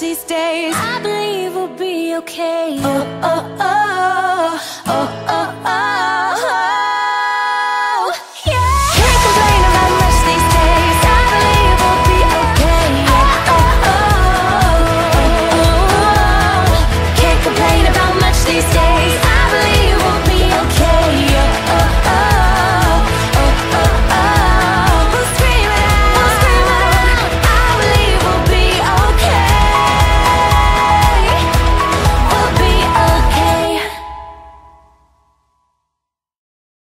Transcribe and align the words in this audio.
these 0.00 0.24
days 0.24 0.74
I 0.76 1.00
believe 1.02 1.54
we'll 1.54 1.68
be 1.68 2.14
okay. 2.16 2.78
Oh, 2.80 3.20
oh, 3.22 3.56
oh, 3.60 4.82
oh, 4.86 5.26
oh. 5.28 5.35